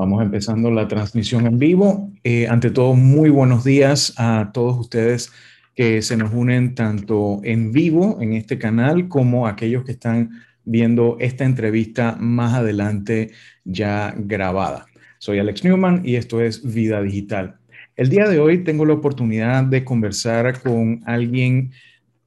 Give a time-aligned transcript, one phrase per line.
[0.00, 2.10] Vamos empezando la transmisión en vivo.
[2.24, 5.30] Eh, ante todo, muy buenos días a todos ustedes
[5.74, 10.30] que se nos unen tanto en vivo en este canal como aquellos que están
[10.64, 13.32] viendo esta entrevista más adelante
[13.64, 14.86] ya grabada.
[15.18, 17.58] Soy Alex Newman y esto es Vida Digital.
[17.94, 21.72] El día de hoy tengo la oportunidad de conversar con alguien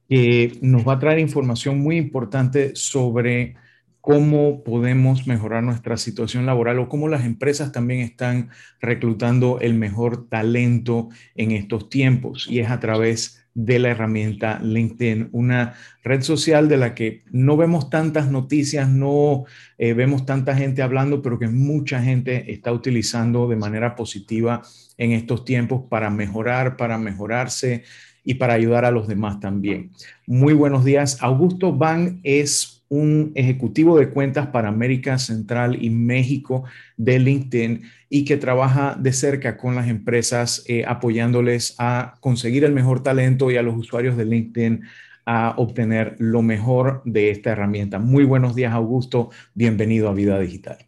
[0.08, 3.56] que nos va a traer información muy importante sobre
[4.04, 10.28] cómo podemos mejorar nuestra situación laboral o cómo las empresas también están reclutando el mejor
[10.28, 12.46] talento en estos tiempos.
[12.46, 17.56] Y es a través de la herramienta LinkedIn, una red social de la que no
[17.56, 19.46] vemos tantas noticias, no
[19.78, 24.60] eh, vemos tanta gente hablando, pero que mucha gente está utilizando de manera positiva
[24.98, 27.84] en estos tiempos para mejorar, para mejorarse
[28.22, 29.92] y para ayudar a los demás también.
[30.26, 31.22] Muy buenos días.
[31.22, 36.64] Augusto Van es un ejecutivo de cuentas para América Central y México
[36.96, 42.72] de LinkedIn y que trabaja de cerca con las empresas eh, apoyándoles a conseguir el
[42.72, 44.82] mejor talento y a los usuarios de LinkedIn
[45.26, 47.98] a obtener lo mejor de esta herramienta.
[47.98, 49.30] Muy buenos días, Augusto.
[49.54, 50.78] Bienvenido a Vida Digital.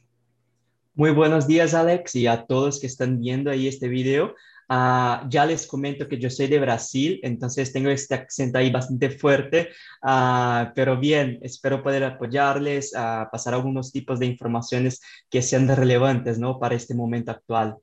[0.95, 4.35] Muy buenos días, Alex, y a todos que están viendo ahí este video.
[4.69, 9.11] Uh, ya les comento que yo soy de Brasil, entonces tengo este acento ahí bastante
[9.11, 9.69] fuerte,
[10.03, 15.01] uh, pero bien, espero poder apoyarles a pasar algunos tipos de informaciones
[15.31, 16.59] que sean relevantes ¿no?
[16.59, 17.77] para este momento actual.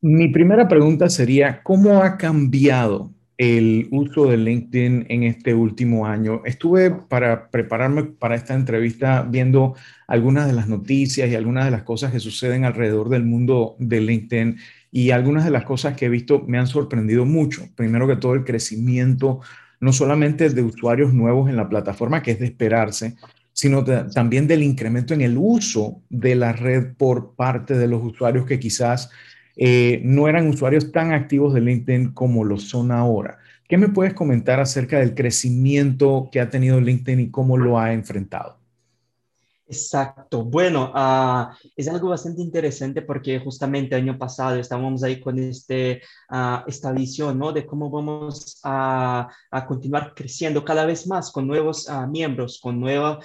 [0.00, 6.40] Mi primera pregunta sería, ¿cómo ha cambiado el uso de LinkedIn en este último año?
[6.44, 9.74] Estuve para prepararme para esta entrevista viendo
[10.08, 14.00] algunas de las noticias y algunas de las cosas que suceden alrededor del mundo de
[14.00, 14.56] LinkedIn
[14.92, 17.66] y algunas de las cosas que he visto me han sorprendido mucho.
[17.74, 19.40] Primero que todo, el crecimiento
[19.80, 23.16] no solamente de usuarios nuevos en la plataforma, que es de esperarse,
[23.52, 28.46] sino también del incremento en el uso de la red por parte de los usuarios
[28.46, 29.10] que quizás
[29.56, 33.38] eh, no eran usuarios tan activos de LinkedIn como lo son ahora.
[33.68, 37.92] ¿Qué me puedes comentar acerca del crecimiento que ha tenido LinkedIn y cómo lo ha
[37.92, 38.61] enfrentado?
[39.72, 40.44] Exacto.
[40.44, 46.58] Bueno, uh, es algo bastante interesante porque justamente año pasado estábamos ahí con este, uh,
[46.66, 52.06] esta visión de cómo vamos a, a, continuar creciendo cada vez más con nuevos uh,
[52.06, 53.18] miembros, con nueva,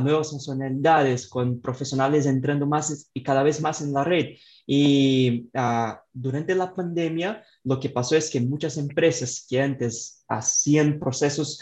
[0.00, 4.36] nuevas funcionalidades, con profesionales entrando más y cada vez más en la red.
[4.66, 5.48] Y
[6.12, 11.60] durante la pandemia, lo que pasó es que muchas empresas que antes hacían procesos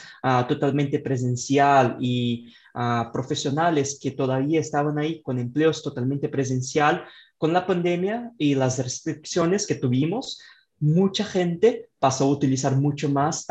[0.48, 7.04] totalmente presencial y a profesionales que todavía estaban ahí con empleos totalmente presencial.
[7.38, 10.40] Con la pandemia y las restricciones que tuvimos,
[10.78, 13.46] mucha gente pasó a utilizar mucho más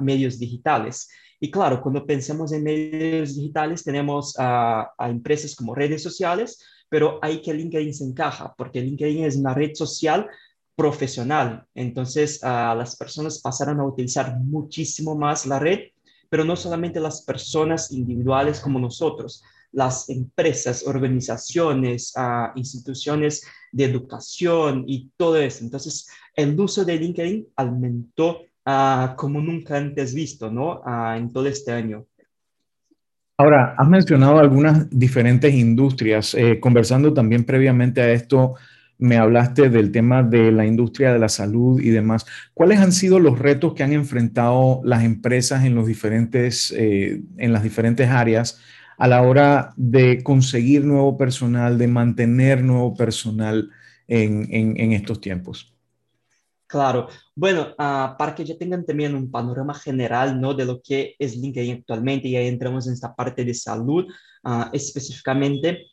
[0.00, 1.08] medios digitales.
[1.42, 7.40] Y claro, cuando pensamos en medios digitales, tenemos a, empresas como redes sociales, pero hay
[7.40, 10.28] que LinkedIn se encaja, porque LinkedIn es una red social
[10.76, 11.64] profesional.
[11.74, 15.80] Entonces, las personas pasaron a utilizar muchísimo más la red
[16.30, 19.42] pero no solamente las personas individuales como nosotros,
[19.72, 23.42] las empresas, organizaciones, uh, instituciones
[23.72, 25.64] de educación y todo eso.
[25.64, 30.80] Entonces, el uso de LinkedIn aumentó uh, como nunca antes visto, ¿no?
[30.80, 32.06] Uh, en todo este año.
[33.40, 36.34] Ahora, has mencionado algunas diferentes industrias.
[36.34, 38.56] Eh, conversando también previamente a esto,
[38.98, 42.26] me hablaste del tema de la industria de la salud y demás.
[42.52, 47.54] ¿Cuáles han sido los retos que han enfrentado las empresas en, los diferentes, eh, en
[47.54, 48.60] las diferentes áreas
[48.98, 53.70] a la hora de conseguir nuevo personal, de mantener nuevo personal
[54.06, 55.74] en, en, estos tiempos?
[56.70, 60.54] Claro, bueno, uh, para que ya tengan también un panorama general ¿no?
[60.54, 64.06] de lo que es LinkedIn actualmente, y ahí entramos en esta parte de salud
[64.44, 65.88] uh, específicamente.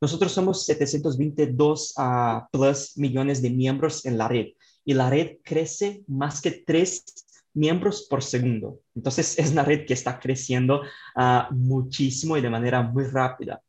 [0.00, 4.46] Nosotros somos 722 uh, plus millones de miembros en la red
[4.86, 7.04] y la red crece más que tres
[7.52, 8.80] miembros por segundo.
[8.94, 10.80] Entonces es una red que está creciendo
[11.50, 13.62] muchísimo y de manera muy rápida.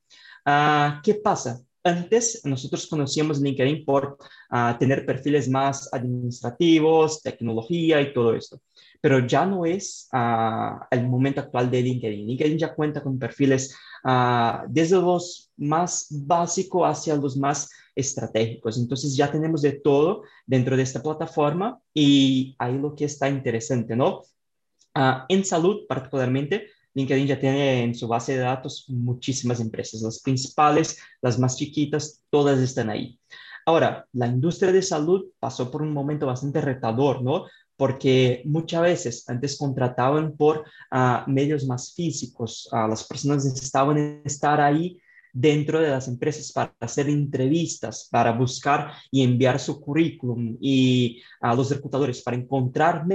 [1.03, 1.59] ¿Qué pasa?
[1.85, 4.17] Antes nosotros conocíamos LinkedIn por
[4.51, 8.59] uh, tener perfiles más administrativos, tecnología y todo esto
[9.05, 12.25] pero ya no es uh, el momento actual de LinkedIn.
[12.25, 18.79] LinkedIn ya cuenta con perfiles uh, desde los más básicos hacia los más estratégicos.
[18.79, 23.95] Entonces ya tenemos de todo dentro de esta plataforma y ahí lo que está interesante,
[23.95, 24.23] ¿no?
[25.29, 30.97] En salud particularmente, LinkedIn ya tiene en su base de datos muchísimas empresas, las principales,
[31.21, 33.19] las más chiquitas, todas están ahí.
[33.65, 37.45] Ahora, la industria de salud pasó por un momento bastante retador, ¿no?
[37.77, 44.62] porque muchas veces antes contrataban por uh, medios más físicos, uh, las personas necesitaban estar
[44.62, 45.00] ahí
[45.33, 51.53] dentro de las empresas para hacer entrevistas, para buscar y enviar su currículum y a
[51.53, 53.06] los reclutadores para encontrar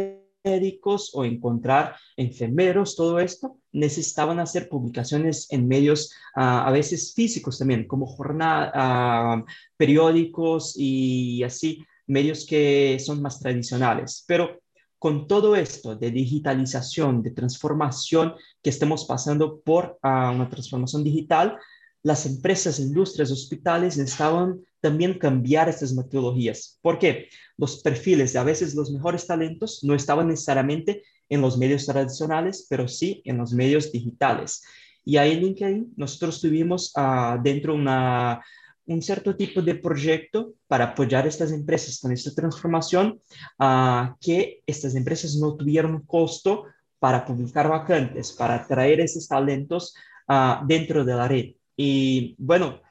[0.45, 7.59] médicos o encontrar enfermeros, todo esto, necesitaban hacer publicaciones en medios ah, a veces físicos
[7.59, 9.45] también, como jornal, ah,
[9.77, 14.25] periódicos y así, medios que son más tradicionales.
[14.27, 14.61] Pero
[14.99, 21.59] con todo esto de digitalización, de transformación que estamos pasando por ah, una transformación digital,
[22.03, 26.79] las empresas, industrias, hospitales necesitaban también cambiar estas metodologías.
[26.81, 27.29] ¿Por qué?
[27.59, 32.67] Los perfiles de a veces los mejores talentos no estaban necesariamente en los medios tradicionales,
[32.69, 34.63] pero sí en los medios digitales.
[35.05, 38.43] Y ahí en LinkedIn nosotros tuvimos uh, dentro una,
[38.87, 43.21] un cierto tipo de proyecto para apoyar a estas empresas con esta transformación,
[43.59, 46.65] uh, que estas empresas no tuvieron costo
[46.99, 49.95] para publicar vacantes, para traer esos talentos
[50.29, 51.60] uh, dentro de la red.
[51.83, 52.83] Y bueno,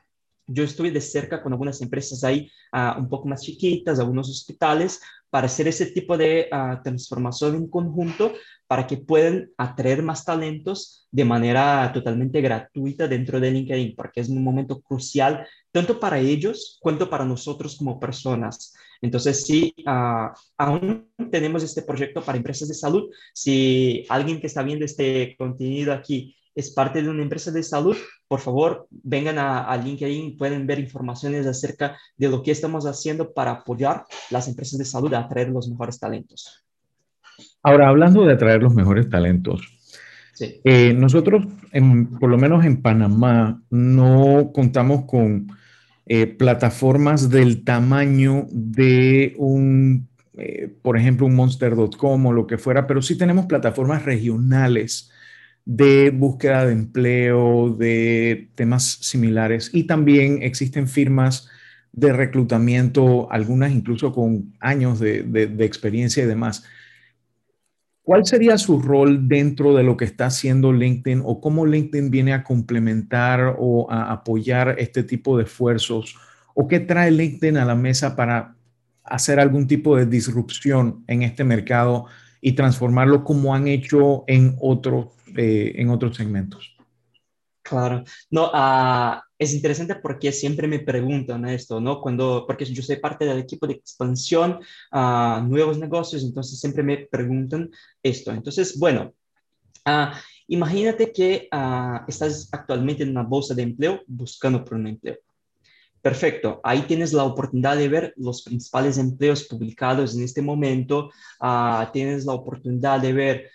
[0.47, 4.99] yo estuve de cerca con algunas empresas ahí uh, un poco más chiquitas, algunos hospitales,
[5.29, 8.33] para hacer ese tipo de uh, transformación en conjunto
[8.65, 14.29] para que puedan atraer más talentos de manera totalmente gratuita dentro de LinkedIn, porque es
[14.29, 18.73] un momento crucial tanto para ellos cuanto para nosotros como personas.
[19.03, 23.07] Entonces, sí, uh, aún tenemos este proyecto para empresas de salud.
[23.35, 27.95] Si alguien que está viendo este contenido aquí es parte de una empresa de salud,
[28.27, 33.51] por favor, vengan a, LinkedIn, pueden ver informaciones acerca de lo que estamos haciendo para
[33.51, 36.63] apoyar las empresas de salud a atraer los mejores talentos.
[37.63, 39.61] Ahora, hablando de atraer los mejores talentos,
[40.63, 41.45] eh, nosotros,
[42.19, 45.47] por lo menos en Panamá, no contamos con
[46.05, 50.07] eh, plataformas del tamaño de un,
[50.37, 55.11] eh, por ejemplo, un monster.com o lo que fuera, pero sí tenemos plataformas regionales
[55.69, 59.69] de búsqueda de empleo, de temas similares.
[59.71, 61.47] Y también existen firmas
[61.91, 65.19] de reclutamiento, algunas incluso con años de,
[65.59, 66.63] experiencia y demás.
[68.01, 72.33] ¿Cuál sería su rol dentro de lo que está haciendo LinkedIn o cómo LinkedIn viene
[72.33, 76.17] a complementar o a apoyar este tipo de esfuerzos?
[76.55, 78.55] ¿O qué trae LinkedIn a la mesa para
[79.03, 82.07] hacer algún tipo de disrupción en este mercado
[82.41, 86.75] y transformarlo como han hecho en otros eh, en otros segmentos.
[87.69, 92.01] Claro, no, ah, es interesante porque siempre me preguntan esto, ¿no?
[92.01, 94.59] Cuando, porque yo soy parte del equipo de expansión,
[94.91, 97.69] ah, nuevos negocios, entonces siempre me preguntan
[98.01, 98.31] esto.
[98.31, 99.13] Entonces, bueno,
[99.85, 101.47] ah, imagínate que
[102.07, 105.17] estás actualmente en una bolsa de empleo buscando por un empleo.
[106.01, 111.11] Perfecto, ahí tienes la oportunidad de ver los principales empleos publicados en este momento,
[111.91, 113.51] tienes la oportunidad de ver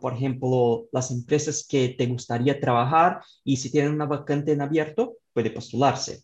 [0.00, 5.16] por ejemplo, las empresas que te gustaría trabajar y si tienen una vacante en abierto,
[5.32, 6.22] puede postularse.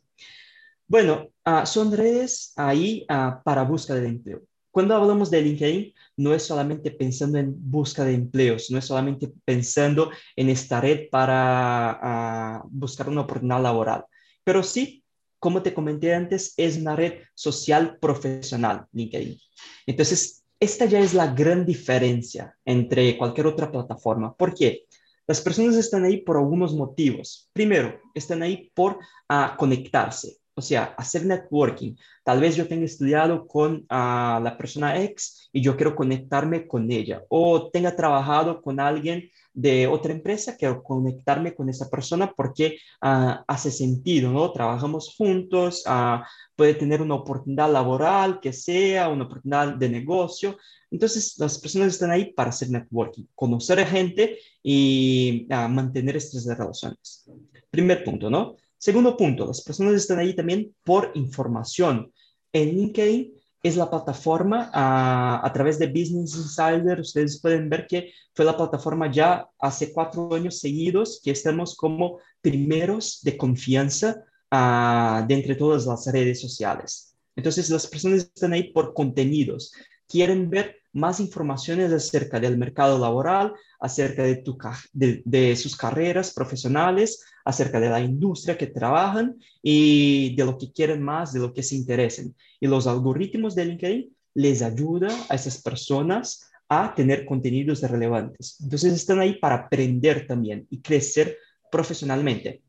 [0.89, 4.43] Bueno, uh, son redes ahí uh, para búsqueda de empleo.
[4.71, 9.33] Cuando hablamos de LinkedIn, no es solamente pensando en búsqueda de empleos, no es solamente
[9.45, 14.05] pensando en esta red para buscar una oportunidad laboral,
[14.45, 15.03] pero sí,
[15.39, 19.39] como te comenté antes, es una red social profesional, LinkedIn.
[19.87, 24.35] Entonces, esta ya es la gran diferencia entre cualquier otra plataforma.
[24.35, 24.85] ¿Por qué?
[25.29, 27.49] Las personas están ahí por algunos motivos.
[27.53, 31.95] Primero, están ahí por ah, conectarse, o sea, hacer networking.
[32.25, 36.91] Tal vez yo tenga estudiado con ah, la persona X y yo quiero conectarme con
[36.91, 42.79] ella, o tenga trabajado con alguien de otra empresa, quiero conectarme con esa persona porque
[43.01, 44.53] ah, hace sentido, ¿no?
[44.53, 50.59] Trabajamos juntos, ah, puede tener una oportunidad laboral, que sea, una oportunidad de negocio.
[50.91, 56.45] Entonces, las personas están ahí para hacer networking, conocer a gente y ah, mantener estas
[56.45, 57.27] relaciones.
[57.71, 58.57] Primer punto, ¿no?
[58.77, 62.13] Segundo punto, las personas están ahí también por información.
[62.53, 63.33] En LinkedIn
[63.67, 67.01] es la plataforma a, través de Business Insider.
[67.01, 72.19] Ustedes pueden ver que fue la plataforma ya hace cuatro años seguidos que estamos como
[72.41, 77.15] primeros de confianza de entre todas las redes sociales.
[77.35, 79.73] Entonces, las personas están ahí por contenidos,
[80.09, 87.89] quieren ver más informaciones acerca del mercado laboral, acerca de, sus carreras profesionales, acerca de
[87.89, 92.35] la industria que trabajan y de lo que quieren más, de lo que se interesen.
[92.59, 98.59] Y los algoritmos de LinkedIn les ayuda a esas personas a tener contenidos relevantes.
[98.61, 101.39] Entonces están ahí para aprender también y crecer
[101.71, 102.63] profesionalmente.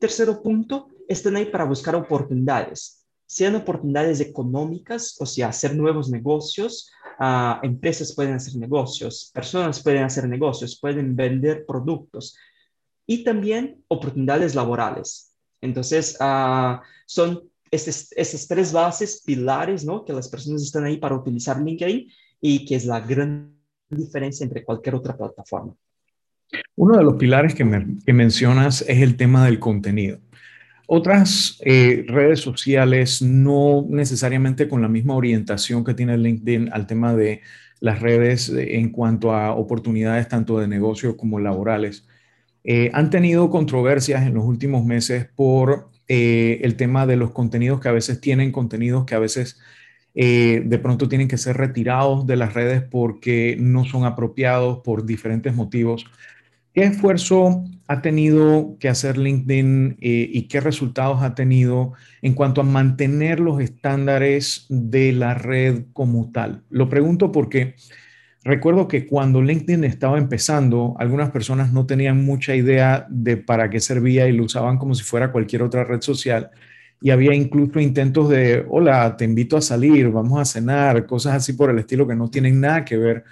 [0.00, 6.90] Tercero punto, están ahí para buscar oportunidades, sean oportunidades económicas, o sea, hacer nuevos negocios,
[7.20, 12.36] uh, empresas pueden hacer negocios, personas pueden hacer negocios, pueden vender productos
[13.06, 15.32] y también oportunidades laborales.
[15.60, 20.04] Entonces, uh, son esas tres bases, pilares, ¿no?
[20.04, 22.08] Que las personas están ahí para utilizar LinkedIn
[22.40, 23.52] y que es la gran
[23.90, 25.74] diferencia entre cualquier otra plataforma.
[26.76, 27.64] Uno de los pilares que
[28.12, 30.20] mencionas es el tema del contenido.
[30.86, 37.14] Otras eh, redes sociales no necesariamente con la misma orientación que tiene LinkedIn al tema
[37.14, 37.40] de
[37.80, 42.06] las redes eh, en cuanto a oportunidades tanto de negocio como laborales,
[42.64, 47.88] eh, han tenido controversias en los últimos meses por el tema de los contenidos que
[47.88, 49.58] a veces tienen, contenidos que a veces
[50.14, 55.54] de pronto tienen que ser retirados de las redes porque no son apropiados por diferentes
[55.54, 56.04] motivos.
[56.74, 62.60] ¿Qué esfuerzo ha tenido que hacer LinkedIn eh, y qué resultados ha tenido en cuanto
[62.60, 66.64] a mantener los estándares de la red como tal?
[66.70, 67.76] Lo pregunto porque
[68.44, 73.80] recuerdo que cuando LinkedIn estaba empezando, algunas personas no tenían mucha idea de para qué
[73.80, 76.50] servía y lo usaban como si fuera cualquier otra red social.
[77.00, 81.54] Y había incluso intentos de, hola, te invito a salir, vamos a cenar, cosas así
[81.54, 83.24] por el estilo que no tienen nada que ver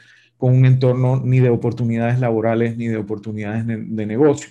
[0.42, 4.50] con un entorno ni de oportunidades laborales ni de oportunidades de, negocio.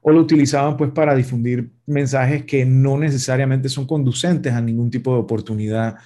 [0.00, 5.12] O lo utilizaban pues para difundir mensajes que no necesariamente son conducentes a ningún tipo
[5.12, 5.96] de oportunidad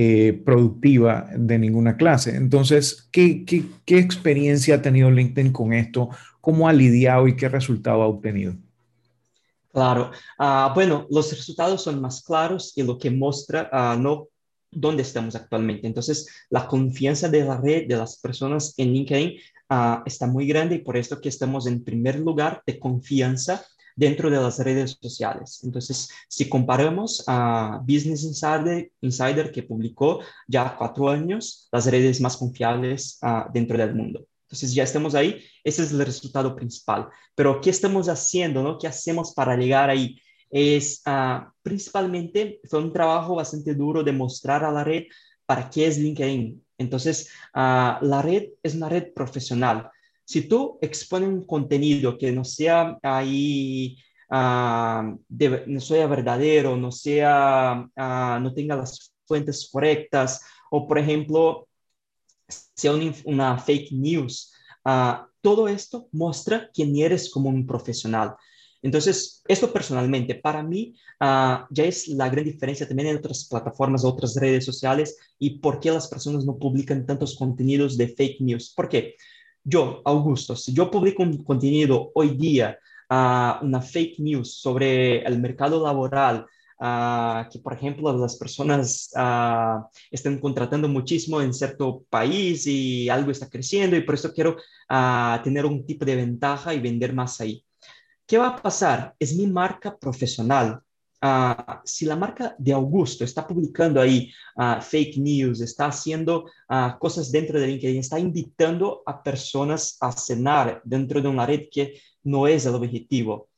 [0.00, 2.36] eh, productiva de ninguna clase.
[2.36, 6.10] Entonces, ¿qué, ¿qué, experiencia ha tenido LinkedIn con esto?
[6.40, 8.54] ¿Cómo ha lidiado y qué resultado ha obtenido?
[9.72, 14.28] Claro, uh, bueno, los resultados son más claros y lo que muestra uh, no
[14.70, 15.88] dónde estamos actualmente.
[15.88, 19.32] Entonces, la confianza de la red de las personas en LinkedIn
[19.68, 23.66] uh, está muy grande y por esto que estamos en primer lugar de confianza
[23.98, 25.60] dentro de las redes sociales.
[25.64, 32.36] Entonces, si comparamos a Business Insider, Insider que publicó ya cuatro años las redes más
[32.36, 34.24] confiables uh, dentro del mundo.
[34.46, 37.08] Entonces ya estamos ahí, ese es el resultado principal.
[37.34, 38.62] Pero ¿qué estamos haciendo?
[38.62, 38.78] No?
[38.78, 40.16] ¿Qué hacemos para llegar ahí?
[40.50, 45.04] es uh, principalmente, fue un trabajo bastante duro de mostrar a la red
[45.44, 46.64] para qué es LinkedIn.
[46.78, 49.90] Entonces, uh, la red es una red profesional.
[50.28, 53.96] Si tú expones un contenido que no sea ahí,
[54.30, 61.66] uh, de, no sea verdadero, no sea, no tenga las fuentes correctas, o por ejemplo,
[62.76, 64.52] sea un, una fake news,
[65.40, 68.34] todo esto muestra quién eres como un profesional.
[68.82, 74.04] Entonces, esto personalmente, para mí, uh, ya es la gran diferencia también en otras plataformas,
[74.04, 78.74] otras redes sociales y por qué las personas no publican tantos contenidos de fake news.
[78.76, 79.16] ¿Por qué?
[79.70, 82.78] Yo, Augusto, si yo publico un contenido hoy día,
[83.10, 86.46] uh, una fake news sobre el mercado laboral,
[86.80, 93.32] Uh, que, por ejemplo, las personas uh, están contratando muchísimo en cierto país y algo
[93.32, 94.56] está creciendo y por eso quiero
[95.42, 97.64] tener un tipo de ventaja y vender más ahí.
[98.24, 99.12] ¿Qué va a pasar?
[99.18, 100.80] Es mi marca profesional.
[101.20, 106.96] Uh, si la marca de Augusto está publicando ahí uh, fake news, está haciendo uh,
[107.00, 112.00] cosas dentro de LinkedIn, está invitando a personas a cenar dentro de una red que
[112.22, 113.48] no es el objetivo.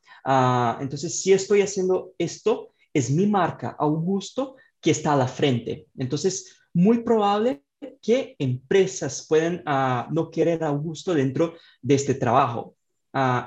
[0.81, 5.87] entonces, si estoy haciendo esto, es mi marca Augusto que está a la frente.
[5.99, 7.63] Entonces, muy probable
[8.01, 12.75] que empresas pueden no querer a Augusto dentro de este trabajo.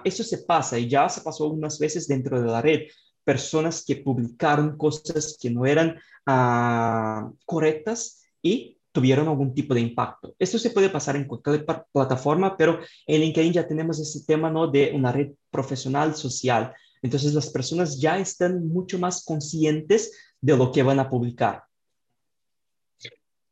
[0.03, 2.81] Eso se pasa y ya se pasó unas veces dentro de la red.
[3.23, 10.35] Personas que publicaron cosas que no eran uh, correctas y tuvieron algún tipo de impacto.
[10.37, 14.67] Esto se puede pasar en cualquier plataforma, pero en LinkedIn ya tenemos ese tema ¿no?
[14.67, 16.73] de una red profesional social.
[17.01, 21.63] Entonces las personas ya están mucho más conscientes de lo que van a publicar.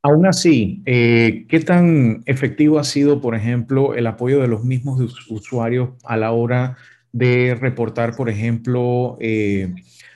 [0.04, 5.00] Aún así, eh, ¿qué tan efectivo ha sido, por ejemplo, el apoyo de los mismos
[5.30, 6.78] usuarios a la hora
[7.12, 9.74] de reportar, por ejemplo, eh,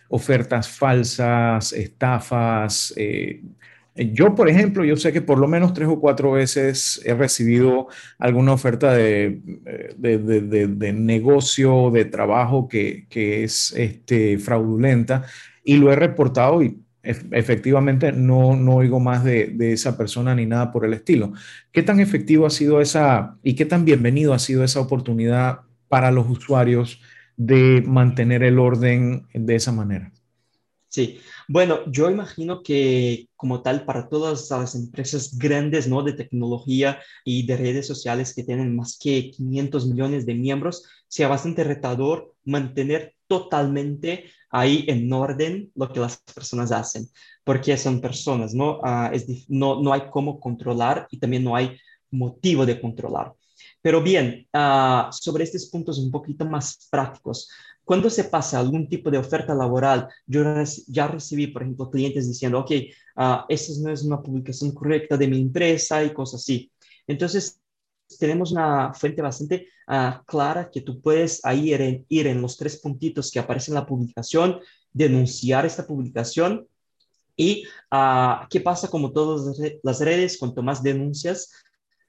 [0.08, 2.94] ofertas falsas, estafas?
[2.98, 3.42] Eh,
[3.96, 7.88] yo, por ejemplo, yo sé que por lo menos tres o cuatro veces he recibido
[8.20, 9.40] alguna oferta de,
[9.98, 15.25] de, negocio, de trabajo que, que es este, fraudulenta
[15.64, 20.72] y lo he reportado y efectivamente no, no oigo más de, esa persona ni nada
[20.72, 21.34] por el estilo.
[21.72, 26.12] ¿Qué tan efectivo ha sido esa y qué tan bienvenido ha sido esa oportunidad para
[26.12, 27.01] los usuarios
[27.38, 30.12] de mantener el orden de esa manera?
[30.96, 36.04] Sí, bueno, yo imagino que como tal para todas las empresas grandes, ¿no?
[36.04, 41.27] De tecnología y de redes sociales que tienen más que 500 millones de miembros, sea
[41.27, 47.10] bastante retador mantener totalmente ahí en orden lo que las personas hacen,
[47.44, 48.80] porque son personas, ¿no?
[48.82, 51.77] Ah, es, no, no hay cómo controlar y también no hay
[52.10, 53.34] motivo de controlar.
[53.86, 57.48] Pero bien, uh, sobre estos puntos un poquito más prácticos,
[57.84, 60.42] cuando se pasa algún tipo de oferta laboral, yo
[60.88, 62.72] ya recibí, por ejemplo, clientes diciendo, ok,
[63.18, 66.72] uh, esa no es una publicación correcta de mi empresa y cosas así.
[67.06, 67.62] Entonces,
[68.20, 72.58] tenemos una fuente bastante ah, clara que tú puedes ahí ir en, ir en los
[72.58, 74.62] tres puntitos que aparecen en la publicación,
[74.94, 76.68] denunciar esta publicación
[77.38, 81.51] y uh, qué pasa como todas las redes, cuanto más denuncias,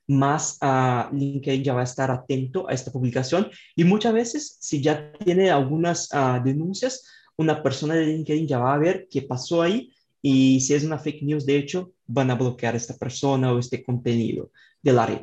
[0.07, 4.81] más uh, LinkedIn ya va a estar atento a esta publicación y muchas veces si
[4.81, 6.09] ya tiene algunas
[6.45, 7.05] denuncias,
[7.37, 10.99] una persona de LinkedIn ya va a ver qué pasó ahí y si es una
[10.99, 14.51] fake news, de hecho, van a bloquear esta persona o este contenido
[14.83, 15.21] de la red.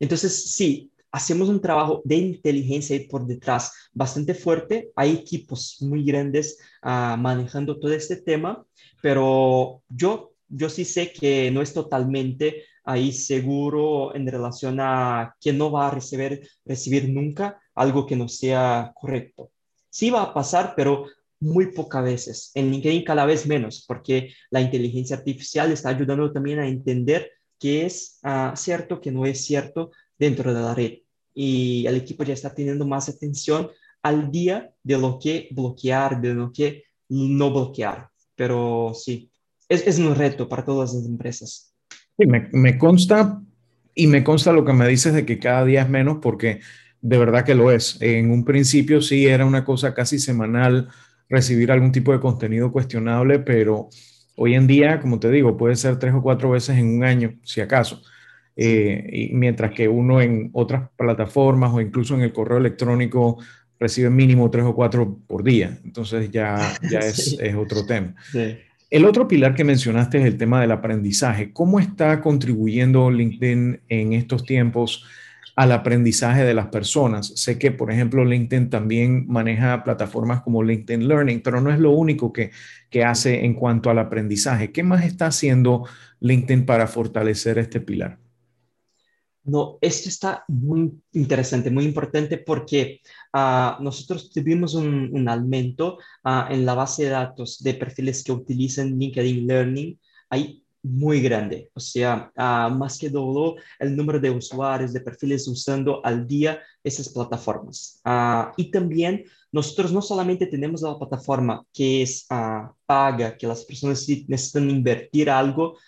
[0.00, 4.90] Entonces, sí, hacemos un trabajo de inteligencia ahí por detrás bastante fuerte.
[4.96, 8.64] Hay equipos muy grandes uh, manejando todo este tema,
[9.02, 15.52] pero yo, yo sí sé que no es totalmente ahí seguro en relación a que
[15.52, 19.50] no va a recibir, recibir nunca algo que no sea correcto.
[19.90, 21.04] Sí va a pasar, pero
[21.38, 22.50] muy pocas veces.
[22.54, 27.84] En LinkedIn cada vez menos, porque la inteligencia artificial está ayudando también a entender qué
[27.84, 30.92] es uh, cierto, qué no es cierto dentro de la red.
[31.34, 33.70] Y el equipo ya está teniendo más atención
[34.02, 38.08] al día de lo que bloquear, de lo que no bloquear.
[38.34, 39.30] Pero sí,
[39.68, 41.67] es un reto para todas las empresas.
[42.18, 43.40] Sí, me, me consta
[43.94, 46.60] y me consta lo que me dices de que cada día es menos porque
[47.00, 47.98] de verdad que lo es.
[48.00, 50.88] En un principio sí era una cosa casi semanal
[51.28, 53.88] recibir algún tipo de contenido cuestionable, pero
[54.36, 57.38] hoy en día, como te digo, puede ser tres o cuatro veces en un año,
[57.44, 58.02] si acaso.
[58.56, 63.38] Eh, y mientras que uno en otras plataformas o incluso en el correo electrónico
[63.78, 65.78] recibe mínimo tres o cuatro por día.
[65.84, 68.14] Entonces ya, ya es, es otro tema.
[68.90, 71.52] El otro pilar que mencionaste es el tema del aprendizaje.
[71.52, 75.04] ¿Cómo está contribuyendo LinkedIn en estos tiempos
[75.58, 77.32] al aprendizaje de las personas.
[77.34, 81.90] Sé que, por ejemplo, LinkedIn también maneja plataformas como LinkedIn Learning, pero no es lo
[81.90, 82.52] único que,
[82.90, 84.70] que hace en cuanto al aprendizaje.
[84.70, 85.84] ¿Qué más está haciendo
[86.20, 88.18] LinkedIn para fortalecer este pilar?
[89.48, 93.00] No, esto está muy interesante, muy importante porque
[93.32, 98.32] uh, nosotros tuvimos un, un aumento uh, en la base de datos de perfiles que
[98.32, 99.98] utilizan LinkedIn Learning.
[100.28, 105.48] Hay muy grande, o sea, uh, más que dobló el número de usuarios, de perfiles
[105.48, 108.02] usando al día esas plataformas.
[108.04, 113.64] Uh, y también nosotros no solamente tenemos la plataforma que es uh, paga, que las
[113.64, 115.78] personas necesitan invertir algo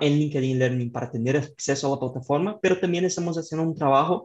[0.00, 4.24] en LinkedIn Learning para tener acceso a la plataforma, pero también estamos haciendo un trabajo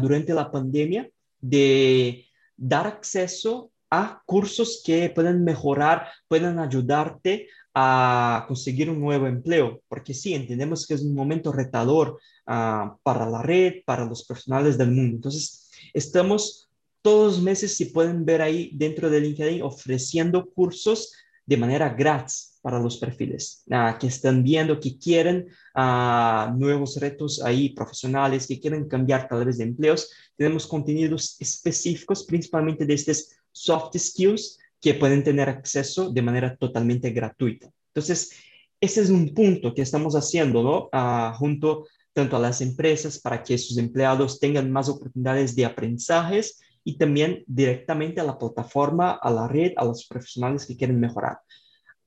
[0.00, 1.08] durante la pandemia
[1.40, 9.82] de dar acceso a cursos que pueden mejorar, pueden ayudarte a conseguir un nuevo empleo,
[9.88, 14.78] porque sí, entendemos que es un momento retador uh, para la red, para los profesionales
[14.78, 15.16] del mundo.
[15.16, 16.68] Entonces, estamos
[17.02, 21.12] todos los meses, si pueden ver ahí dentro de LinkedIn, ofreciendo cursos
[21.46, 23.64] de manera gratis para los perfiles
[23.98, 29.58] que están viendo, que quieren uh, nuevos retos ahí profesionales, que quieren cambiar tal vez
[29.58, 30.10] de empleos.
[30.36, 37.10] Tenemos contenidos específicos, principalmente de estos soft skills, que pueden tener acceso de manera totalmente
[37.10, 37.70] gratuita.
[37.88, 38.32] Entonces,
[38.80, 40.88] ese es un punto que estamos haciendo, ¿no?
[40.92, 46.60] Uh, junto tanto a las empresas para que sus empleados tengan más oportunidades de aprendizajes
[46.82, 51.38] y también directamente a la plataforma, a la red, a los profesionales que quieren mejorar.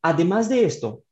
[0.03, 1.03] Además de esto,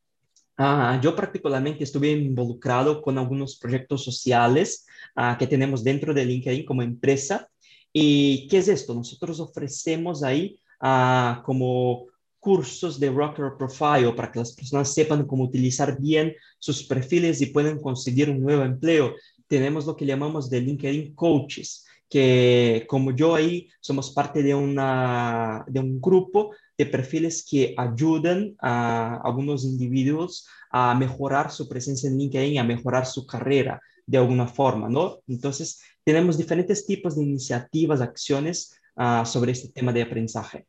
[0.59, 6.65] uh, yo particularmente estuve involucrado con algunos proyectos sociales uh, que tenemos dentro de LinkedIn
[6.65, 7.49] como empresa.
[7.93, 8.93] ¿Y qué es esto?
[8.93, 12.07] Nosotros ofrecemos ahí uh, como
[12.39, 17.45] cursos de Rocker Profile para que las personas sepan cómo utilizar bien sus perfiles y
[17.45, 19.13] puedan conseguir un nuevo empleo.
[19.47, 25.63] Tenemos lo que llamamos de LinkedIn Coaches, que como yo ahí somos parte de, una,
[25.65, 32.17] de un grupo de perfiles que ayudan a algunos individuos a mejorar su presencia en
[32.17, 35.19] LinkedIn, a mejorar su carrera de alguna forma, ¿no?
[35.25, 40.67] Entonces, tenemos diferentes tipos de iniciativas, acciones uh, sobre este tema de aprendizaje.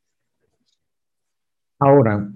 [1.80, 2.30] Ahora,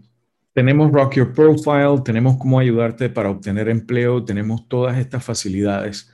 [0.53, 6.11] tenemos Rock Your Profile, tenemos cómo ayudarte para obtener empleo, tenemos todas estas facilidades.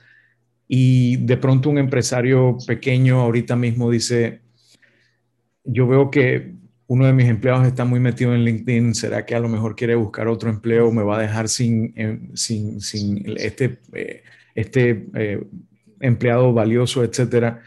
[0.67, 4.41] Y de pronto un empresario pequeño ahorita mismo dice,
[5.63, 6.53] yo veo que
[6.87, 9.95] uno de mis empleados está muy metido en LinkedIn, ¿será que a lo mejor quiere
[9.95, 10.91] buscar otro empleo?
[10.91, 14.23] ¿Me va a dejar sin, eh, sin, sin este, eh,
[14.53, 15.43] este eh,
[15.99, 17.61] empleado valioso, etcétera?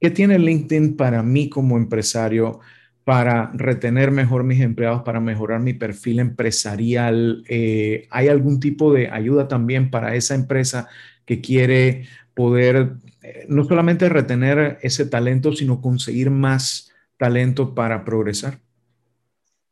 [0.00, 2.60] ¿Qué tiene LinkedIn para mí como empresario?
[3.04, 7.44] para retener mejor mis empleados, para mejorar mi perfil empresarial?
[7.48, 10.88] ¿Hay algún tipo de ayuda también para esa empresa
[11.24, 18.60] que quiere poder eh, no solamente retener ese talento, sino conseguir más talento para progresar?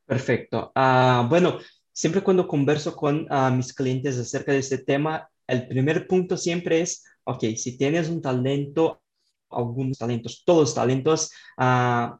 [0.07, 0.73] Perfecto.
[0.75, 1.59] Ah, bueno,
[1.93, 6.81] siempre cuando converso con ah, mis clientes acerca de este tema, el primer punto siempre
[6.81, 9.03] es, ok, si tienes un talento,
[9.51, 12.17] algunos talentos, todos talentos, uh,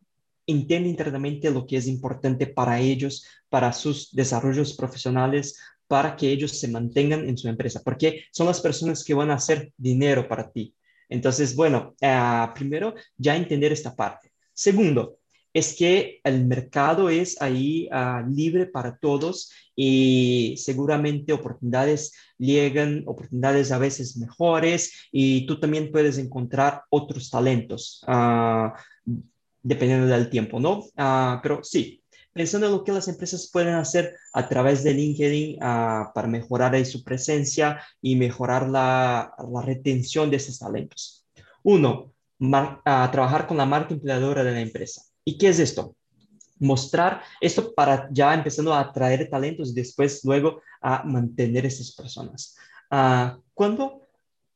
[0.47, 6.53] entiende internamente lo que es importante para ellos, para sus desarrollos profesionales, para que ellos
[6.59, 10.51] se mantengan en su empresa, porque son las personas que van a hacer dinero para
[10.51, 10.75] ti.
[11.09, 11.95] Entonces, bueno,
[12.55, 14.33] primero, ya entender esta parte.
[14.53, 15.19] Segundo,
[15.55, 23.71] es que el mercado es ahí ah, libre para todos y seguramente oportunidades llegan, oportunidades
[23.71, 28.71] a veces mejores y tú también puedes encontrar otros talentos uh,
[29.63, 30.79] dependiendo del tiempo, ¿no?
[30.79, 32.03] Uh, pero sí,
[32.35, 37.03] pensando en lo que las empresas pueden hacer a través de LinkedIn para mejorar su
[37.03, 39.33] presencia y mejorar la,
[39.65, 41.25] retención de esos talentos.
[41.63, 42.13] Uno,
[42.83, 45.03] trabajar con la marca empleadora de la empresa.
[45.25, 45.97] ¿Y qué es esto?
[46.59, 52.57] Mostrar esto para ya empezando a atraer talentos y después luego a mantener esas personas.
[52.91, 54.04] Uh, cuando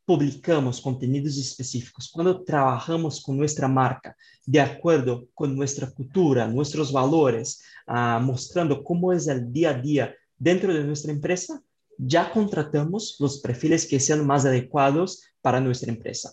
[0.08, 4.16] publicamos contenidos específicos, cuando trabajamos con nuestra marca
[4.46, 10.14] de acuerdo con nuestra cultura, nuestros valores, uh, mostrando cómo es el día a día
[10.38, 11.60] dentro de nuestra empresa,
[11.98, 16.32] ya contratamos los perfiles que sean más adecuados para nuestra empresa.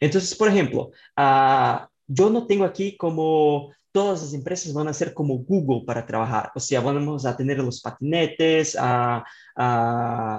[0.00, 5.12] Entonces, por ejemplo, uh, yo no tengo aquí como todas las empresas van a ser
[5.12, 6.52] como Google para trabajar.
[6.54, 9.22] O sea, vamos a tener los patinetes, a,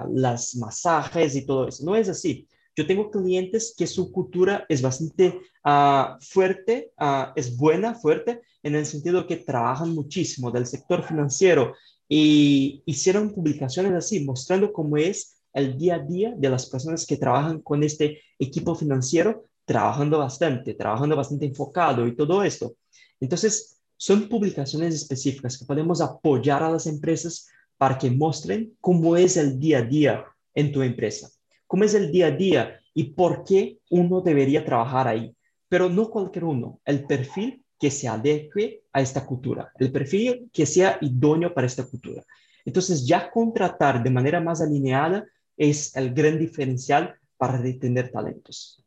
[0.09, 1.85] las masajes y todo eso.
[1.85, 2.47] No es así.
[2.75, 8.75] Yo tengo clientes que su cultura es bastante ah, fuerte, ah, es buena, fuerte, en
[8.75, 11.73] el sentido que trabajan muchísimo del sector financiero
[12.07, 17.17] y hicieron publicaciones así, mostrando cómo es el día a día de las personas que
[17.17, 22.75] trabajan con este equipo financiero trabajando bastante, trabajando bastante enfocado y todo esto.
[23.19, 29.37] Entonces, son publicaciones específicas que podemos apoyar a las empresas para que muestren cómo es
[29.37, 31.29] el día a día en tu empresa,
[31.71, 35.33] cómo es el día a día y por qué uno debería trabajar ahí.
[35.69, 40.65] Pero no cualquier uno, el perfil que se adecue a esta cultura, el perfil que
[40.65, 42.25] sea idóneo para esta cultura.
[42.65, 48.83] Entonces, ya contratar de manera más alineada es el gran diferencial para retener talentos.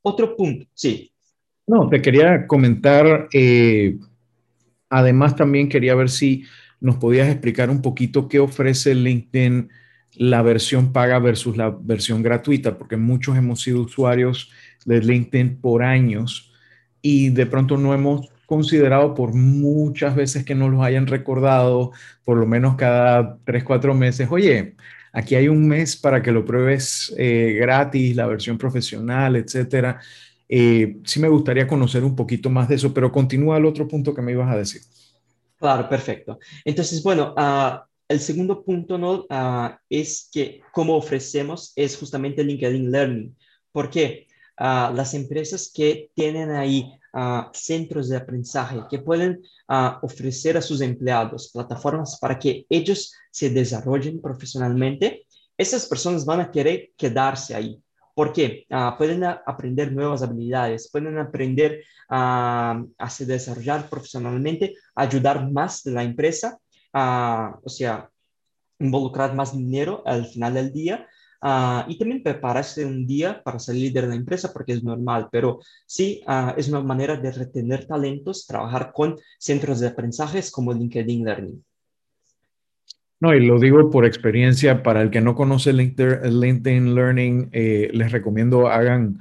[0.00, 1.10] Otro punto, sí.
[1.66, 3.98] No, te quería comentar, eh,
[4.88, 6.44] además también quería ver si
[6.78, 9.70] nos podías explicar un poquito qué ofrece LinkedIn
[10.14, 14.50] la versión paga versus la versión gratuita, porque muchos hemos sido usuarios
[14.84, 16.52] de LinkedIn por años
[17.02, 21.92] y de pronto no hemos considerado por muchas veces que nos los hayan recordado,
[22.24, 24.74] por lo menos cada tres, cuatro meses, oye,
[25.12, 30.00] Aquí hay un mes para que lo pruebes eh, gratis, la versión profesional, etcétera.
[30.48, 34.14] Eh, sí me gustaría conocer un poquito más de eso, pero continúa el otro punto
[34.14, 34.82] que me ibas a decir.
[35.58, 36.38] Claro, perfecto.
[36.64, 39.24] Entonces, bueno, uh, el segundo punto ¿no?
[39.30, 43.36] Uh, es que como ofrecemos es justamente LinkedIn Learning.
[43.70, 44.26] ¿Por qué?
[44.58, 46.92] Uh, las empresas que tienen ahí
[47.52, 49.42] centros de aprendizaje que pueden
[50.00, 55.26] ofrecer a sus empleados plataformas para que ellos se desarrollen profesionalmente,
[55.58, 57.82] esas personas van a querer quedarse ahí.
[58.14, 58.64] porque
[58.96, 66.60] pueden aprender nuevas habilidades, pueden aprender a se desarrollar profesionalmente, ayudar más de la empresa,
[66.92, 68.10] o sea,
[68.78, 71.06] involucrar más dinero al final del día
[71.42, 75.60] Ah, y también prepararse un día para salir de la empresa porque es normal, pero
[75.86, 81.24] sí ah, es una manera de retener talentos, trabajar con centros de aprendizajes como LinkedIn
[81.24, 81.64] Learning.
[83.20, 88.12] No, y lo digo por experiencia, para el que no conoce LinkedIn Learning, eh, les
[88.12, 89.18] recomiendo hagan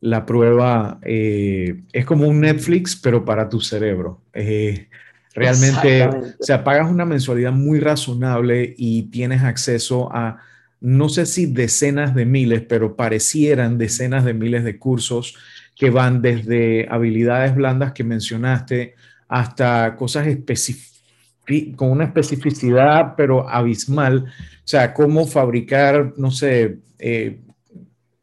[0.00, 0.98] la prueba.
[1.02, 4.22] Eh, es como un Netflix, pero para tu cerebro.
[4.32, 4.88] Eh,
[5.34, 10.38] realmente, o sea, pagas una mensualidad muy razonable y tienes acceso a
[10.80, 15.36] no sé si decenas de miles, pero parecieran decenas de miles de cursos
[15.76, 18.96] que van desde habilidades blandas que mencionaste
[19.28, 20.26] hasta cosas
[21.76, 27.38] con una especificidad pero abismal, o sea, cómo fabricar, no sé, eh,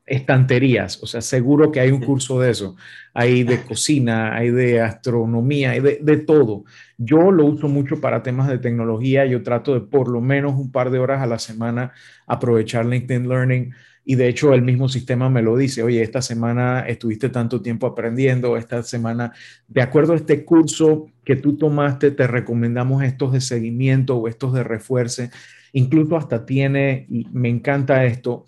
[0.09, 2.75] estanterías, o sea, seguro que hay un curso de eso,
[3.13, 6.65] hay de cocina, hay de astronomía, hay de, todo.
[6.97, 10.71] Yo lo uso mucho para temas de tecnología, yo trato de por lo menos un
[10.71, 11.93] par de horas a la semana
[12.27, 13.73] aprovechar LinkedIn Learning
[14.05, 17.85] y de hecho el mismo sistema me lo dice, oye, esta semana estuviste tanto tiempo
[17.85, 19.33] aprendiendo, esta semana,
[19.67, 24.53] de acuerdo a este curso que tú tomaste, te recomendamos estos de seguimiento o estos
[24.53, 25.23] de refuerzo,
[25.73, 28.45] incluso hasta tiene, y me encanta esto,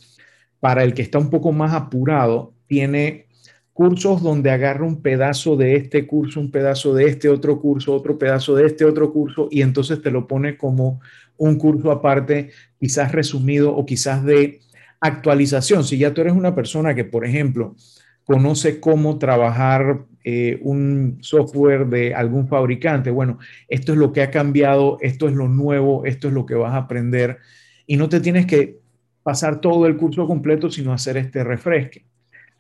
[0.62, 3.26] para el que está un poco más apurado, tiene
[3.74, 8.18] cursos donde agarra un pedazo de este curso, un pedazo de este otro curso, otro
[8.18, 11.02] pedazo de este otro curso, y entonces te lo pone como
[11.38, 14.60] un curso aparte, quizás resumido o quizás de
[15.00, 15.84] actualización.
[15.84, 17.76] Si ya tú eres una persona que, por ejemplo,
[18.24, 24.30] conoce cómo trabajar eh, un software de algún fabricante, bueno, esto es lo que ha
[24.30, 27.40] cambiado, esto es lo nuevo, esto es lo que vas a aprender,
[27.88, 28.81] y no te tienes que
[29.24, 32.06] pasar todo el curso completo, sino hacer este refresque.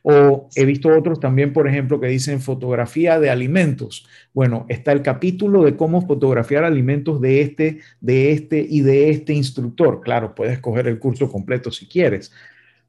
[0.04, 4.08] O he visto otros también, por ejemplo, que dicen fotografía de alimentos.
[4.34, 9.34] Bueno, está el capítulo de cómo fotografiar alimentos de este, de este y de este
[9.34, 10.02] instructor.
[10.02, 12.32] Claro, puedes coger el curso completo si quieres,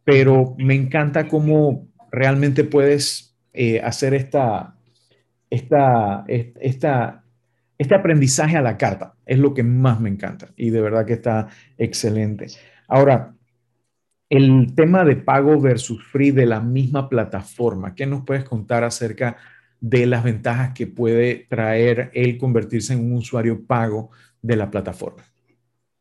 [0.04, 4.74] pero me encanta cómo realmente puedes eh, hacer esta,
[5.50, 7.24] esta, esta,
[7.76, 9.14] este aprendizaje a la carta.
[9.26, 12.46] Es lo que más me encanta y de verdad que está excelente.
[12.88, 13.34] Ahora,
[14.32, 17.94] el tema de pago versus free de la misma plataforma.
[17.94, 19.36] ¿Qué nos puedes contar acerca
[19.78, 25.22] de las ventajas que puede traer el convertirse en un usuario pago de la plataforma?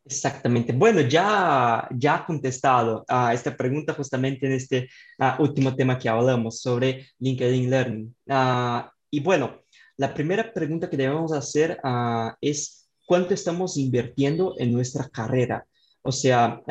[0.06, 0.72] Exactamente.
[0.72, 4.88] Bueno, ya, ya ha contestado a esta pregunta justamente en este
[5.20, 8.16] ah, último tema que hablamos sobre LinkedIn Learning.
[8.28, 9.60] Uh, y bueno,
[9.98, 15.66] la primera pregunta que debemos hacer uh, es cuánto estamos invirtiendo en nuestra carrera.
[16.04, 16.62] O sea,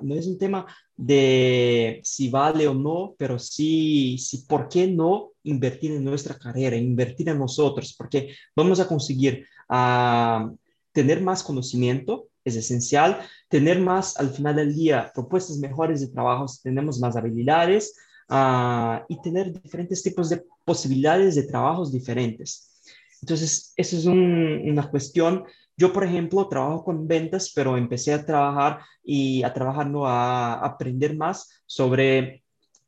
[0.00, 0.66] no es un tema
[1.04, 6.76] de si vale o no, pero sí, sí, ¿por qué no invertir en nuestra carrera,
[6.76, 7.92] invertir en nosotros?
[7.98, 9.44] Porque vamos a conseguir
[10.92, 16.46] tener más conocimiento, es esencial, tener más al final del día propuestas mejores de trabajo,
[16.62, 17.96] tenemos más habilidades
[19.08, 22.68] y tener diferentes tipos de posibilidades de trabajos diferentes.
[23.20, 25.44] Entonces, eso es una cuestión
[25.82, 30.54] yo, por ejemplo, trabajo con ventas, pero empecé a trabajar y a trabajar, no, a
[30.64, 32.44] aprender más sobre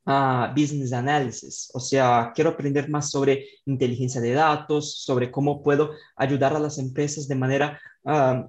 [0.07, 1.73] uh, business analysis.
[1.75, 6.79] O sea, quiero aprender más sobre inteligencia de datos, sobre cómo puedo ayudar a las
[6.79, 8.49] empresas de manera uh,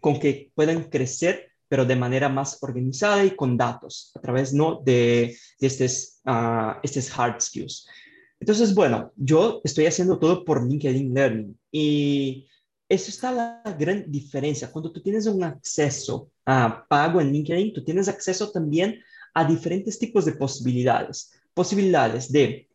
[0.00, 4.80] con que puedan crecer pero de manera más organizada y con datos, a través ¿no?
[4.84, 7.88] de, de estos, uh, estos hard skills.
[8.38, 12.46] Entonces, bueno, yo estoy haciendo todo por LinkedIn Learning y
[12.88, 14.70] eso está la gran diferencia.
[14.70, 19.02] Cuando tú tienes un acceso a pago en LinkedIn, tú tienes acceso también
[19.34, 21.32] a diferentes tipos de posibilidades.
[21.52, 22.68] Posibilidades de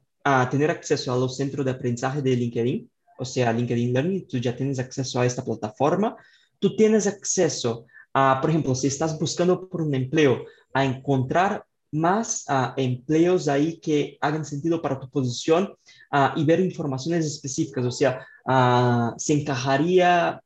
[0.52, 4.56] tener acceso a los centros de aprendizaje de LinkedIn, o sea, LinkedIn Learning, tú ya
[4.56, 6.16] tienes acceso a esta plataforma.
[6.60, 12.46] Tú tienes acceso a, por ejemplo, si estás buscando por un empleo, a encontrar más
[12.78, 15.74] empleos ahí que hagan sentido para tu posición
[16.36, 20.42] y ver informaciones específicas, o sea, uh, se encajaría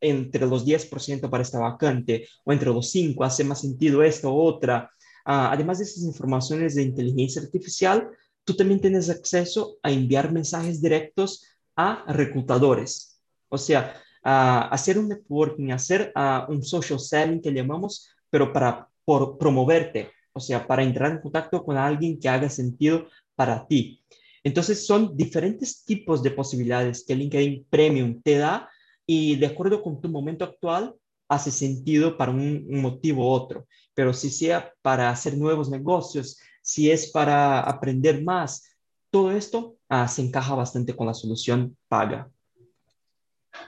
[0.00, 4.40] entre los 10% para esta vacante o entre los 5, hace más sentido esta u
[4.40, 4.90] otra.
[5.26, 8.08] Uh, además de estas informaciones de inteligencia artificial,
[8.44, 11.44] tú también tienes acceso a enviar mensajes directos
[11.76, 13.20] a reclutadores.
[13.48, 16.12] O sea, uh, hacer un networking, hacer
[16.48, 21.64] un social selling que llamamos, pero para por promoverte, o sea, para entrar en contacto
[21.64, 24.02] con alguien que haga sentido para ti.
[24.42, 28.70] Entonces son diferentes tipos de posibilidades que LinkedIn Premium te da
[29.06, 30.94] y de acuerdo con tu momento actual
[31.28, 33.66] hace sentido para un, motivo u otro.
[33.94, 38.76] Pero si sea para hacer nuevos negocios, si es para aprender más,
[39.10, 42.30] todo esto ah, se encaja bastante con la solución paga.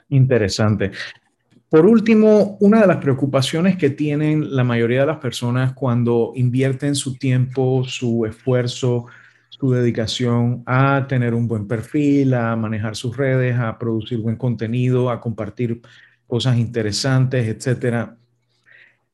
[0.09, 0.93] Interesante.
[1.73, 6.95] Por último, una de las preocupaciones que tienen la mayoría de las personas cuando invierten
[6.95, 9.07] su tiempo, su esfuerzo,
[9.49, 15.09] su dedicación a tener un buen perfil, a manejar sus redes, a producir buen contenido,
[15.09, 15.81] a compartir
[16.27, 18.19] cosas interesantes, etcétera,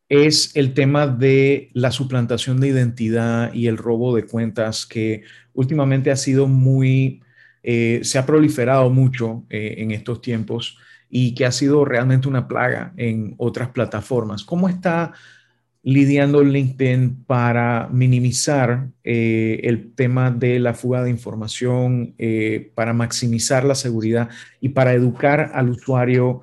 [0.08, 5.22] es el tema de la suplantación de identidad y el robo de cuentas que
[5.54, 7.22] últimamente ha sido muy,
[7.62, 10.76] eh, se ha proliferado mucho eh, en estos tiempos
[11.10, 14.44] y que ha sido realmente una plaga en otras plataformas.
[14.44, 15.12] ¿Cómo está
[15.82, 23.64] lidiando LinkedIn para minimizar eh, el tema de la fuga de información, eh, para maximizar
[23.64, 24.28] la seguridad
[24.60, 26.42] y para educar al usuario,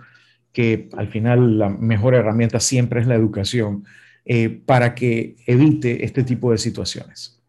[0.52, 3.86] que al final la mejor herramienta siempre es la educación,
[4.24, 7.40] eh, para que evite este tipo de situaciones.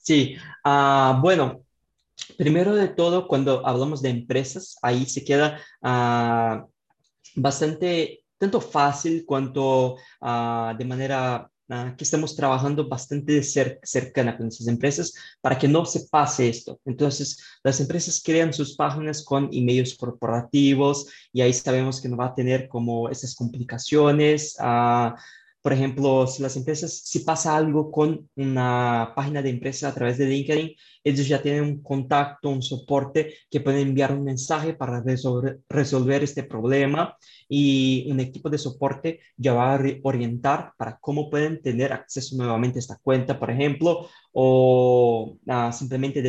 [0.00, 1.60] Sí, uh, bueno,
[2.36, 6.68] primero de todo, cuando hablamos de empresas, ahí se queda uh,
[7.36, 14.48] bastante tanto fácil cuanto uh, de manera uh, que estamos trabajando bastante cer cercana con
[14.48, 16.80] esas empresas para que no se pase esto.
[16.84, 22.26] Entonces, las empresas crean sus páginas con emails corporativos y ahí sabemos que no va
[22.26, 24.56] a tener como esas complicaciones.
[25.62, 30.18] Por ejemplo, si las empresas, si pasa algo con una página de empresa a través
[30.18, 35.00] de LinkedIn, ellos ya tienen un contacto, un soporte que pueden enviar un mensaje para
[35.00, 37.16] resolver, resolver este problema
[37.48, 42.78] y un equipo de soporte ya va a orientar para cómo pueden tener acceso nuevamente
[42.78, 46.22] a esta cuenta, por ejemplo, o uh, simplemente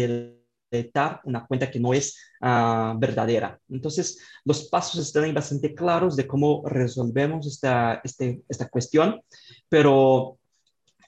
[0.82, 0.92] de
[1.26, 3.60] una cuenta que no es uh, verdadera.
[3.70, 9.22] Entonces, los pasos están ahí bastante claros de cómo resolvemos esta, este, esta cuestión,
[9.70, 10.38] pero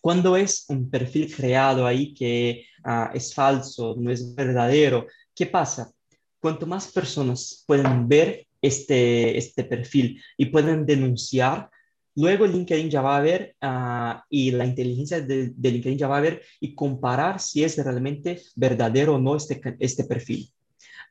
[0.01, 5.91] cuando es un perfil creado ahí que uh, es falso, no es verdadero, ¿qué pasa?
[6.39, 11.69] Cuanto más personas pueden ver este, este perfil y pueden denunciar,
[12.15, 16.17] Luego LinkedIn ya va a ver uh, y la inteligencia de, de, LinkedIn ya va
[16.17, 20.49] a ver y comparar si es realmente verdadero o no este, este perfil.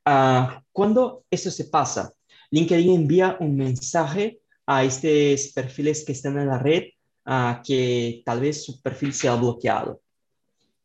[0.07, 2.11] Uh, cuando esto se pasa,
[2.51, 6.85] LinkedIn envía un mensaje a estos perfiles que están en la red
[7.27, 10.01] uh, que tal vez su perfil sea bloqueado.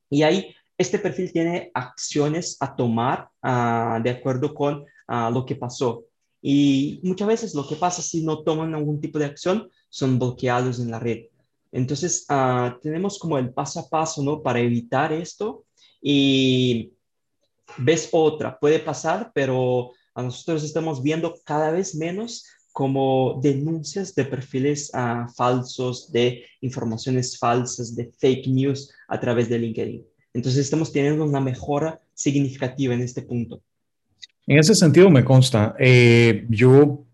[0.10, 6.05] Y ahí este perfil tiene acciones a tomar de acuerdo con lo que pasó.
[6.41, 10.80] Y muchas veces lo que pasa si no toman algún tipo de acción son bloqueados
[10.80, 11.25] en la red.
[11.71, 14.41] Entonces, uh, tenemos como el paso a paso, ¿no?
[14.41, 15.65] Para evitar esto.
[16.02, 16.93] Y
[17.78, 24.25] ves otra, puede pasar, pero a nosotros estamos viendo cada vez menos como denuncias de
[24.25, 30.06] perfiles uh, falsos, de informaciones falsas, de fake news a través de LinkedIn.
[30.34, 33.62] Entonces, estamos teniendo una mejora significativa en este punto.
[34.50, 35.76] En ese sentido me consta.
[35.78, 37.06] Eh, yo,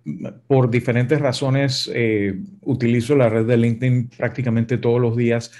[0.47, 5.51] por diferentes razones, eh, utilizo la red de LinkedIn prácticamente todos los días,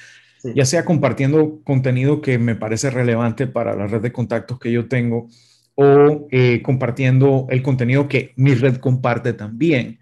[0.56, 4.88] ya sea compartiendo contenido que me parece relevante para la red de contactos que yo
[4.88, 5.28] tengo
[5.76, 10.00] o eh, compartiendo el contenido que mi red comparte también.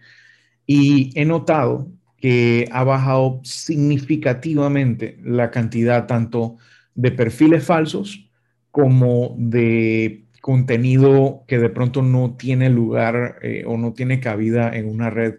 [0.67, 6.57] Y he notado que ha bajado significativamente la cantidad tanto
[6.93, 8.29] de perfiles falsos
[8.69, 14.89] como de contenido que de pronto no tiene lugar eh, o no tiene cabida en
[14.89, 15.35] una red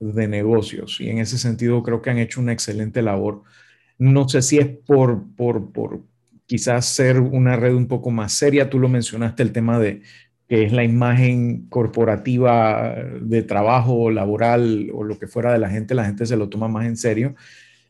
[0.00, 1.00] de negocios.
[1.00, 3.44] Y en ese sentido creo que han hecho una excelente labor.
[3.98, 6.02] No sé si es por, por, por
[6.46, 8.68] quizás ser una red un poco más seria.
[8.68, 10.02] Tú lo mencionaste, el tema de
[10.48, 15.94] que es la imagen corporativa de trabajo laboral o lo que fuera de la gente,
[15.94, 17.36] la gente se lo toma más en serio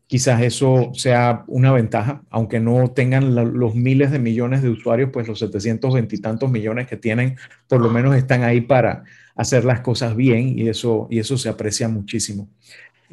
[0.09, 5.29] quizás eso sea una ventaja, aunque no tengan los miles de millones de usuarios, pues
[5.29, 7.37] los 720 y tantos millones que tienen,
[7.69, 9.05] por lo menos están ahí para
[9.37, 12.49] hacer las cosas bien y eso, y eso se aprecia muchísimo.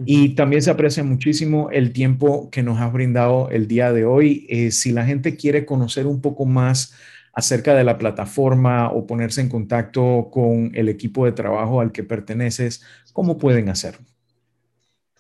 [0.06, 4.46] Y también se aprecia muchísimo el tiempo que nos has brindado el día de hoy.
[4.50, 6.94] Eh, si la gente quiere conocer un poco más
[7.34, 12.04] acerca de la plataforma o ponerse en contacto con el equipo de trabajo al que
[12.04, 14.06] perteneces, ¿cómo pueden hacerlo?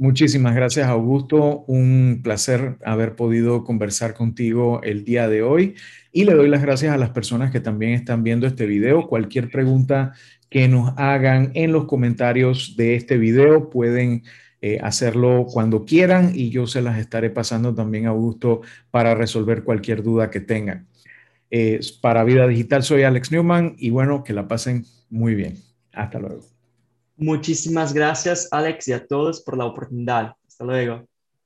[0.00, 1.62] Muchísimas gracias, Augusto.
[1.66, 5.74] Un placer haber podido conversar contigo el día de hoy
[6.10, 9.06] y le doy las gracias a las personas que también están viendo este video.
[9.08, 10.14] Cualquier pregunta
[10.48, 14.22] que nos hagan en los comentarios de este video pueden
[14.62, 19.64] eh, hacerlo cuando quieran y yo se las estaré pasando también a Augusto para resolver
[19.64, 20.86] cualquier duda que tengan.
[22.00, 25.58] para Vida Digital soy Alex Newman y bueno, que la pasen muy bien.
[25.92, 26.59] Hasta luego.
[27.20, 30.36] Muchísimas gracias, Alex, y a todos por la oportunidad.
[30.48, 31.09] Hasta luego.